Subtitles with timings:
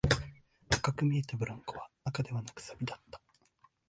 [0.71, 3.21] 赤く見えたブランコは赤ではなく、錆だった